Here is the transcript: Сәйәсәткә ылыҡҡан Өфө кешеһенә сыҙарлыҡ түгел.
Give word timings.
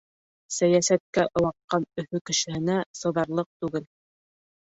Сәйәсәткә 0.53 1.25
ылыҡҡан 1.41 1.85
Өфө 2.03 2.21
кешеһенә 2.29 2.79
сыҙарлыҡ 3.01 3.49
түгел. 3.65 3.87